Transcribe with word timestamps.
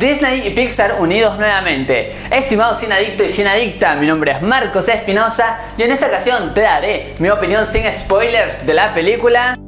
Disney 0.00 0.46
y 0.46 0.50
Pixar 0.50 1.00
unidos 1.00 1.36
nuevamente. 1.38 2.14
Estimado 2.30 2.72
sin 2.72 2.92
adicto 2.92 3.24
y 3.24 3.28
sin 3.28 3.48
adicta, 3.48 3.96
mi 3.96 4.06
nombre 4.06 4.30
es 4.30 4.40
Marcos 4.40 4.88
Espinosa 4.88 5.58
y 5.76 5.82
en 5.82 5.90
esta 5.90 6.06
ocasión 6.06 6.54
te 6.54 6.60
daré 6.60 7.16
mi 7.18 7.28
opinión 7.30 7.66
sin 7.66 7.82
spoilers 7.92 8.64
de 8.64 8.74
la 8.74 8.94
película 8.94 9.58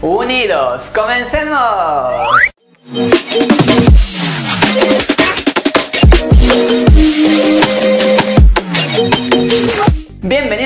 Unidos. 0.00 0.90
¡Comencemos! 0.92 1.60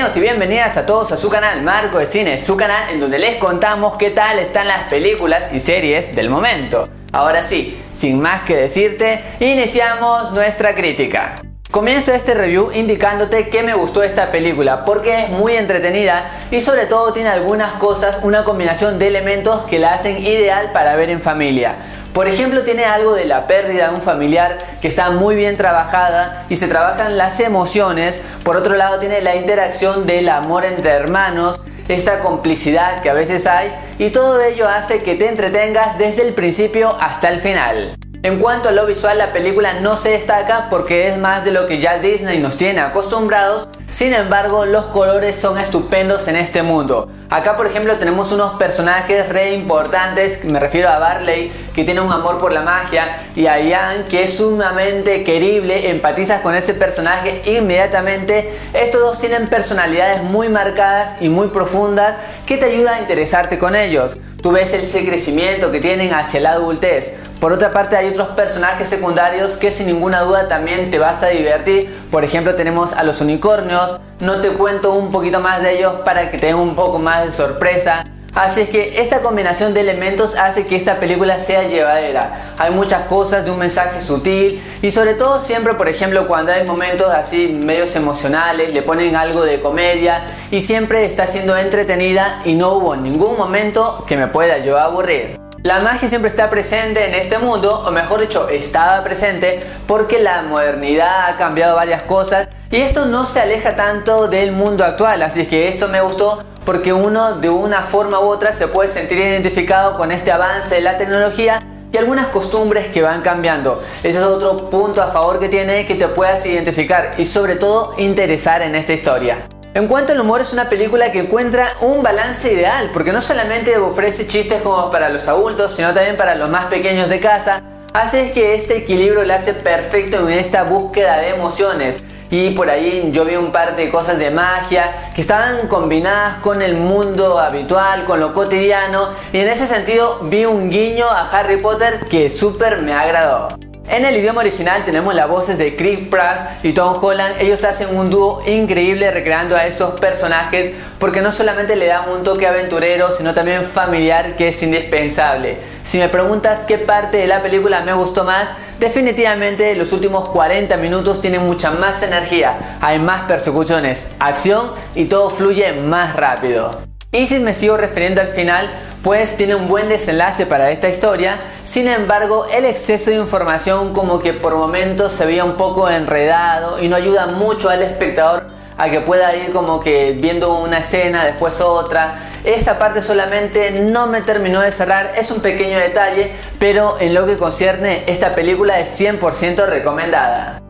Bienvenidos 0.05 0.17
y 0.17 0.37
bienvenidas 0.37 0.77
a 0.77 0.85
todos 0.85 1.11
a 1.13 1.17
su 1.17 1.29
canal 1.29 1.63
Marco 1.63 1.97
de 1.97 2.05
Cine, 2.05 2.39
su 2.39 2.55
canal 2.55 2.91
en 2.91 2.99
donde 2.99 3.17
les 3.17 3.37
contamos 3.37 3.97
qué 3.97 4.11
tal 4.11 4.37
están 4.37 4.67
las 4.67 4.83
películas 4.87 5.49
y 5.51 5.59
series 5.59 6.15
del 6.15 6.29
momento. 6.29 6.87
Ahora 7.11 7.41
sí, 7.41 7.75
sin 7.91 8.21
más 8.21 8.43
que 8.43 8.55
decirte, 8.55 9.23
iniciamos 9.39 10.31
nuestra 10.31 10.75
crítica. 10.75 11.41
Comienzo 11.71 12.13
este 12.13 12.35
review 12.35 12.71
indicándote 12.71 13.49
que 13.49 13.63
me 13.63 13.73
gustó 13.73 14.03
esta 14.03 14.29
película 14.29 14.85
porque 14.85 15.23
es 15.23 15.29
muy 15.29 15.55
entretenida 15.55 16.29
y 16.51 16.61
sobre 16.61 16.85
todo 16.85 17.11
tiene 17.11 17.29
algunas 17.29 17.73
cosas, 17.73 18.19
una 18.21 18.43
combinación 18.43 18.99
de 18.99 19.07
elementos 19.07 19.61
que 19.61 19.79
la 19.79 19.95
hacen 19.95 20.19
ideal 20.19 20.69
para 20.71 20.95
ver 20.95 21.09
en 21.09 21.21
familia. 21.21 21.77
Por 22.15 22.29
ejemplo, 22.29 22.63
tiene 22.63 22.85
algo 22.85 23.13
de 23.13 23.25
la 23.25 23.45
pérdida 23.45 23.89
de 23.89 23.95
un 23.95 24.01
familiar 24.01 24.57
que 24.81 24.87
está 24.87 25.09
muy 25.09 25.35
bien 25.35 25.57
trabajada 25.57 26.45
y 26.47 26.55
se 26.55 26.69
trabajan 26.69 27.17
las 27.17 27.41
emociones. 27.41 28.21
Por 28.45 28.55
otro 28.55 28.77
lado, 28.77 28.99
tiene 28.99 29.19
la 29.19 29.35
interacción 29.35 30.05
del 30.05 30.29
amor 30.29 30.63
entre 30.63 30.91
hermanos 30.91 31.59
esta 31.89 32.21
complicidad 32.21 33.01
que 33.01 33.09
a 33.09 33.13
veces 33.13 33.45
hay 33.45 33.75
y 33.99 34.11
todo 34.11 34.41
ello 34.41 34.69
hace 34.69 35.03
que 35.03 35.15
te 35.15 35.27
entretengas 35.27 35.97
desde 35.97 36.21
el 36.21 36.33
principio 36.33 36.95
hasta 37.01 37.27
el 37.27 37.41
final. 37.41 37.93
En 38.23 38.39
cuanto 38.39 38.69
a 38.69 38.71
lo 38.71 38.85
visual, 38.85 39.17
la 39.17 39.33
película 39.33 39.73
no 39.81 39.97
se 39.97 40.11
destaca 40.11 40.67
porque 40.69 41.09
es 41.09 41.17
más 41.17 41.43
de 41.43 41.51
lo 41.51 41.67
que 41.67 41.81
ya 41.81 41.99
Disney 41.99 42.39
nos 42.39 42.55
tiene 42.55 42.79
acostumbrados, 42.79 43.67
sin 43.95 44.13
embargo 44.13 44.65
los 44.65 44.87
colores 44.87 45.37
son 45.37 45.57
estupendos 45.57 46.27
en 46.27 46.35
este 46.35 46.63
mundo. 46.63 47.09
Acá 47.29 47.55
por 47.55 47.65
ejemplo 47.65 47.97
tenemos 47.97 48.33
unos 48.33 48.55
personajes 48.55 49.29
re 49.29 49.53
importantes, 49.53 50.43
me 50.43 50.59
refiero 50.59 50.89
a 50.89 50.99
Barley, 50.99 51.49
que 51.73 51.85
tiene 51.85 52.01
un 52.01 52.11
amor 52.11 52.37
por 52.37 52.51
la 52.51 52.61
magia, 52.61 53.23
y 53.37 53.47
a 53.47 53.57
Ian, 53.57 54.09
que 54.09 54.25
es 54.25 54.35
sumamente 54.35 55.23
querible, 55.23 55.89
empatizas 55.91 56.41
con 56.41 56.55
ese 56.55 56.73
personaje 56.73 57.41
inmediatamente. 57.45 58.49
Estos 58.73 58.99
dos 58.99 59.17
tienen 59.17 59.47
personalidades 59.47 60.23
muy 60.23 60.49
marcadas 60.49 61.21
y 61.21 61.29
muy 61.29 61.47
profundas 61.47 62.17
que 62.45 62.57
te 62.57 62.65
ayudan 62.65 62.95
a 62.95 62.99
interesarte 62.99 63.57
con 63.57 63.77
ellos 63.77 64.17
tú 64.45 64.51
ves 64.51 64.73
ese 64.73 65.03
crecimiento 65.03 65.71
que 65.71 65.79
tienen 65.79 66.13
hacia 66.13 66.39
la 66.39 66.51
adultez. 66.51 67.15
Por 67.45 67.53
otra 67.53 67.69
parte 67.69 67.95
hay 67.95 68.07
otros 68.07 68.29
personajes 68.29 68.89
secundarios 68.89 69.55
que 69.55 69.71
sin 69.71 69.85
ninguna 69.85 70.21
duda 70.21 70.47
también 70.47 70.89
te 70.89 70.97
vas 70.97 71.21
a 71.21 71.27
divertir. 71.27 71.95
Por 72.09 72.23
ejemplo 72.23 72.55
tenemos 72.55 72.91
a 72.93 73.03
los 73.03 73.21
unicornios. 73.21 73.99
No 74.19 74.41
te 74.41 74.49
cuento 74.49 74.93
un 74.93 75.11
poquito 75.11 75.39
más 75.41 75.61
de 75.61 75.77
ellos 75.77 75.93
para 76.03 76.31
que 76.31 76.39
tengan 76.39 76.59
un 76.59 76.73
poco 76.73 76.97
más 76.97 77.23
de 77.23 77.31
sorpresa. 77.31 78.03
Así 78.33 78.61
es 78.61 78.69
que 78.71 78.99
esta 78.99 79.21
combinación 79.21 79.75
de 79.75 79.81
elementos 79.81 80.33
hace 80.33 80.65
que 80.65 80.75
esta 80.75 80.95
película 80.95 81.37
sea 81.37 81.67
llevadera. 81.67 82.55
Hay 82.57 82.71
muchas 82.71 83.03
cosas 83.03 83.45
de 83.45 83.51
un 83.51 83.59
mensaje 83.59 83.99
sutil 83.99 84.59
y 84.81 84.89
sobre 84.89 85.13
todo 85.13 85.39
siempre, 85.39 85.75
por 85.75 85.87
ejemplo, 85.87 86.27
cuando 86.27 86.51
hay 86.51 86.65
momentos 86.65 87.13
así 87.13 87.49
medios 87.63 87.95
emocionales, 87.95 88.73
le 88.73 88.81
ponen 88.81 89.15
algo 89.15 89.43
de 89.43 89.61
comedia 89.61 90.23
y 90.49 90.61
siempre 90.61 91.05
está 91.05 91.27
siendo 91.27 91.55
entretenida 91.55 92.41
y 92.43 92.55
no 92.55 92.73
hubo 92.73 92.95
ningún 92.95 93.37
momento 93.37 94.03
que 94.07 94.17
me 94.17 94.25
pueda 94.25 94.57
yo 94.57 94.79
aburrir. 94.79 95.34
La 95.65 95.79
magia 95.79 96.07
siempre 96.07 96.29
está 96.29 96.51
presente 96.51 97.07
en 97.07 97.15
este 97.15 97.39
mundo, 97.39 97.81
o 97.87 97.89
mejor 97.89 98.21
dicho, 98.21 98.49
estaba 98.49 99.03
presente 99.03 99.61
porque 99.87 100.19
la 100.19 100.43
modernidad 100.43 101.27
ha 101.27 101.37
cambiado 101.37 101.75
varias 101.75 102.03
cosas 102.03 102.47
y 102.69 102.75
esto 102.75 103.05
no 103.05 103.25
se 103.25 103.39
aleja 103.39 103.75
tanto 103.75 104.27
del 104.27 104.51
mundo 104.51 104.85
actual, 104.85 105.23
así 105.23 105.47
que 105.47 105.67
esto 105.67 105.87
me 105.87 106.01
gustó 106.01 106.43
porque 106.65 106.93
uno 106.93 107.37
de 107.37 107.49
una 107.49 107.81
forma 107.81 108.19
u 108.19 108.25
otra 108.25 108.53
se 108.53 108.67
puede 108.67 108.89
sentir 108.89 109.17
identificado 109.17 109.97
con 109.97 110.11
este 110.11 110.31
avance 110.31 110.75
de 110.75 110.81
la 110.81 110.97
tecnología 110.97 111.59
y 111.91 111.97
algunas 111.97 112.27
costumbres 112.27 112.85
que 112.93 113.01
van 113.01 113.23
cambiando. 113.23 113.81
Ese 114.03 114.19
es 114.19 114.23
otro 114.23 114.69
punto 114.69 115.01
a 115.01 115.07
favor 115.07 115.39
que 115.39 115.49
tiene 115.49 115.87
que 115.87 115.95
te 115.95 116.07
puedas 116.07 116.45
identificar 116.45 117.15
y 117.17 117.25
sobre 117.25 117.55
todo 117.55 117.95
interesar 117.97 118.61
en 118.61 118.75
esta 118.75 118.93
historia. 118.93 119.37
En 119.75 119.89
cuanto 119.89 120.13
al 120.13 120.21
humor 120.21 120.39
es 120.39 120.53
una 120.53 120.69
película 120.69 121.11
que 121.11 121.19
encuentra 121.19 121.67
un 121.81 122.01
balance 122.01 122.49
ideal 122.49 122.91
porque 122.93 123.11
no 123.11 123.19
solamente 123.19 123.77
ofrece 123.77 124.25
chistes 124.25 124.61
como 124.61 124.89
para 124.89 125.09
los 125.09 125.27
adultos 125.27 125.75
sino 125.75 125.93
también 125.93 126.15
para 126.15 126.33
los 126.35 126.49
más 126.49 126.67
pequeños 126.67 127.09
de 127.09 127.19
casa. 127.19 127.61
Hace 127.93 128.31
que 128.31 128.55
este 128.55 128.77
equilibrio 128.77 129.25
le 129.25 129.33
hace 129.33 129.53
perfecto 129.53 130.29
en 130.29 130.39
esta 130.39 130.63
búsqueda 130.63 131.17
de 131.17 131.31
emociones 131.31 132.01
y 132.29 132.51
por 132.51 132.69
ahí 132.69 133.09
yo 133.11 133.25
vi 133.25 133.35
un 133.35 133.51
par 133.51 133.75
de 133.75 133.89
cosas 133.89 134.17
de 134.17 134.31
magia 134.31 135.11
que 135.13 135.19
estaban 135.19 135.67
combinadas 135.67 136.37
con 136.37 136.61
el 136.61 136.75
mundo 136.75 137.37
habitual, 137.37 138.05
con 138.05 138.21
lo 138.21 138.33
cotidiano 138.33 139.09
y 139.33 139.39
en 139.39 139.49
ese 139.49 139.67
sentido 139.67 140.19
vi 140.21 140.45
un 140.45 140.69
guiño 140.69 141.05
a 141.05 141.29
Harry 141.29 141.57
Potter 141.57 141.99
que 142.09 142.29
súper 142.29 142.81
me 142.81 142.93
agradó. 142.93 143.49
En 143.87 144.03
el 144.03 144.17
idioma 144.17 144.41
original 144.41 144.83
tenemos 144.83 145.13
las 145.13 145.29
voces 145.29 145.59
de 145.59 145.75
Chris 145.75 146.07
Pratt 146.07 146.65
y 146.65 146.73
Tom 146.73 146.97
Holland. 146.99 147.35
Ellos 147.39 147.63
hacen 147.63 147.95
un 147.95 148.09
dúo 148.09 148.41
increíble 148.47 149.11
recreando 149.11 149.55
a 149.55 149.67
estos 149.67 149.99
personajes 149.99 150.71
porque 150.97 151.21
no 151.21 151.31
solamente 151.31 151.75
le 151.75 151.85
dan 151.85 152.09
un 152.09 152.23
toque 152.23 152.47
aventurero, 152.47 153.11
sino 153.15 153.35
también 153.35 153.63
familiar 153.63 154.37
que 154.37 154.47
es 154.47 154.63
indispensable. 154.63 155.59
Si 155.83 155.99
me 155.99 156.09
preguntas 156.09 156.65
qué 156.67 156.79
parte 156.79 157.17
de 157.17 157.27
la 157.27 157.43
película 157.43 157.81
me 157.81 157.93
gustó 157.93 158.23
más, 158.23 158.55
definitivamente 158.79 159.75
los 159.75 159.93
últimos 159.93 160.29
40 160.29 160.77
minutos 160.77 161.21
tienen 161.21 161.45
mucha 161.45 161.69
más 161.69 162.01
energía, 162.01 162.79
hay 162.81 162.97
más 162.97 163.21
persecuciones, 163.23 164.13
acción 164.17 164.71
y 164.95 165.05
todo 165.05 165.29
fluye 165.29 165.73
más 165.73 166.15
rápido. 166.15 166.81
Y 167.11 167.27
si 167.27 167.37
me 167.37 167.53
sigo 167.53 167.77
refiriendo 167.77 168.19
al 168.19 168.29
final, 168.29 168.67
pues 169.05 169.37
tiene 169.37 169.53
un 169.53 169.67
buen 169.67 169.87
desenlace 169.87 170.47
para 170.47 170.71
esta 170.71 170.89
historia, 170.89 171.39
sin 171.63 171.87
embargo 171.87 172.47
el 172.51 172.65
exceso 172.65 173.11
de 173.11 173.17
información 173.17 173.93
como 173.93 174.19
que 174.19 174.33
por 174.33 174.55
momentos 174.55 175.11
se 175.11 175.27
veía 175.27 175.43
un 175.43 175.57
poco 175.57 175.87
enredado 175.87 176.81
y 176.81 176.87
no 176.87 176.95
ayuda 176.95 177.27
mucho 177.27 177.69
al 177.69 177.83
espectador 177.83 178.47
a 178.79 178.89
que 178.89 179.01
pueda 179.01 179.35
ir 179.35 179.51
como 179.51 179.79
que 179.79 180.13
viendo 180.19 180.57
una 180.57 180.79
escena, 180.79 181.23
después 181.23 181.61
otra. 181.61 182.15
Esa 182.45 182.79
parte 182.79 183.03
solamente 183.03 183.79
no 183.79 184.07
me 184.07 184.21
terminó 184.21 184.61
de 184.61 184.71
cerrar, 184.71 185.11
es 185.15 185.29
un 185.29 185.39
pequeño 185.39 185.77
detalle, 185.77 186.31
pero 186.57 186.97
en 186.99 187.13
lo 187.13 187.27
que 187.27 187.37
concierne 187.37 188.05
esta 188.07 188.33
película 188.33 188.79
es 188.79 188.99
100% 188.99 189.67
recomendada. 189.67 190.63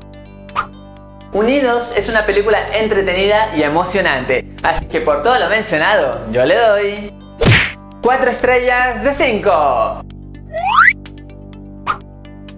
Unidos 1.31 1.93
es 1.95 2.09
una 2.09 2.25
película 2.25 2.59
entretenida 2.73 3.55
y 3.55 3.63
emocionante, 3.63 4.45
así 4.61 4.87
que 4.87 4.99
por 4.99 5.23
todo 5.23 5.39
lo 5.39 5.47
mencionado, 5.47 6.19
yo 6.33 6.45
le 6.45 6.57
doy 6.57 7.24
4 8.05 8.29
estrellas 8.29 9.03
de 9.03 9.13
5. 9.15 10.05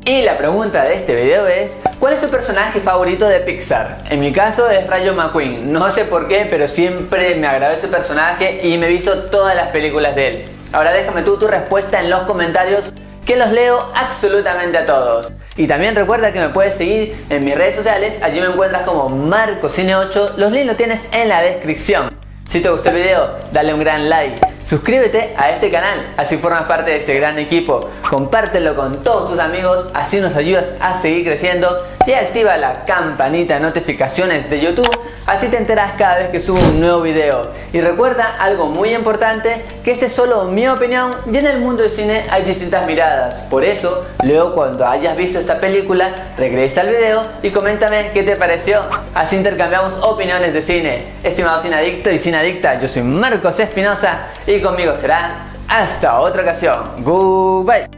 Y 0.03 0.23
la 0.23 0.35
pregunta 0.35 0.83
de 0.83 0.93
este 0.93 1.15
video 1.15 1.47
es, 1.47 1.79
¿cuál 1.99 2.11
es 2.11 2.19
tu 2.19 2.27
personaje 2.27 2.81
favorito 2.81 3.25
de 3.25 3.39
Pixar? 3.39 3.97
En 4.09 4.19
mi 4.19 4.33
caso 4.33 4.69
es 4.69 4.85
Rayo 4.87 5.13
McQueen, 5.13 5.71
no 5.71 5.89
sé 5.89 6.03
por 6.03 6.27
qué, 6.27 6.47
pero 6.49 6.67
siempre 6.67 7.35
me 7.35 7.47
agradó 7.47 7.73
ese 7.73 7.87
personaje 7.87 8.59
y 8.61 8.77
me 8.77 8.89
visto 8.89 9.29
todas 9.29 9.55
las 9.55 9.69
películas 9.69 10.15
de 10.15 10.27
él. 10.27 10.45
Ahora 10.73 10.91
déjame 10.91 11.21
tú 11.21 11.39
tu 11.39 11.47
respuesta 11.47 12.01
en 12.01 12.09
los 12.09 12.23
comentarios 12.23 12.91
que 13.25 13.37
los 13.37 13.53
leo 13.53 13.79
absolutamente 13.95 14.77
a 14.77 14.85
todos. 14.85 15.31
Y 15.55 15.67
también 15.67 15.95
recuerda 15.95 16.33
que 16.33 16.41
me 16.41 16.49
puedes 16.49 16.75
seguir 16.75 17.25
en 17.29 17.45
mis 17.45 17.55
redes 17.55 17.77
sociales, 17.77 18.19
allí 18.21 18.41
me 18.41 18.47
encuentras 18.47 18.81
como 18.81 19.09
MarcoCine8, 19.09 20.35
los 20.35 20.51
links 20.51 20.67
los 20.67 20.75
tienes 20.75 21.07
en 21.13 21.29
la 21.29 21.41
descripción. 21.41 22.17
Si 22.49 22.61
te 22.61 22.69
gustó 22.69 22.89
el 22.89 22.95
video, 22.95 23.29
dale 23.53 23.73
un 23.73 23.79
gran 23.79 24.09
like 24.09 24.56
Suscríbete 24.67 25.33
a 25.37 25.51
este 25.51 25.71
canal, 25.71 26.13
así 26.17 26.35
formas 26.35 26.63
parte 26.63 26.91
de 26.91 26.97
este 26.97 27.13
gran 27.13 27.39
equipo. 27.39 27.89
Compártelo 28.09 28.75
con 28.75 29.01
todos 29.01 29.29
tus 29.29 29.39
amigos, 29.39 29.85
así 29.93 30.19
nos 30.19 30.35
ayudas 30.35 30.73
a 30.81 30.93
seguir 30.93 31.23
creciendo. 31.23 31.69
Y 32.07 32.13
activa 32.13 32.55
la 32.55 32.85
campanita 32.85 33.55
de 33.55 33.59
notificaciones 33.59 34.49
de 34.49 34.61
YouTube, 34.61 34.89
así 35.25 35.49
te 35.49 35.57
enteras 35.57 35.91
cada 35.97 36.19
vez 36.19 36.29
que 36.29 36.39
subo 36.39 36.57
un 36.57 36.79
nuevo 36.79 37.01
video. 37.01 37.49
Y 37.73 37.81
recuerda 37.81 38.37
algo 38.39 38.67
muy 38.67 38.95
importante, 38.95 39.61
que 39.83 39.91
este 39.91 40.05
es 40.05 40.13
solo 40.13 40.45
mi 40.45 40.69
opinión 40.69 41.13
y 41.29 41.37
en 41.37 41.45
el 41.45 41.59
mundo 41.59 41.83
del 41.83 41.91
cine 41.91 42.23
hay 42.29 42.43
distintas 42.43 42.87
miradas. 42.87 43.41
Por 43.41 43.65
eso, 43.65 44.05
luego 44.23 44.53
cuando 44.55 44.87
hayas 44.87 45.17
visto 45.17 45.37
esta 45.37 45.59
película, 45.59 46.15
regresa 46.37 46.79
al 46.79 46.91
video 46.91 47.23
y 47.43 47.49
coméntame 47.49 48.11
qué 48.13 48.23
te 48.23 48.37
pareció. 48.37 48.79
Así 49.13 49.35
intercambiamos 49.35 49.97
opiniones 50.01 50.53
de 50.53 50.61
cine. 50.61 51.07
Estimado 51.23 51.59
sin 51.59 51.73
adicto 51.73 52.09
y 52.09 52.19
sin 52.19 52.35
adicta, 52.35 52.79
yo 52.79 52.87
soy 52.87 53.03
Marcos 53.03 53.59
Espinosa 53.59 54.27
y 54.45 54.61
conmigo 54.61 54.95
será 54.95 55.47
hasta 55.67 56.21
otra 56.21 56.43
ocasión. 56.43 57.03
Goodbye. 57.03 57.96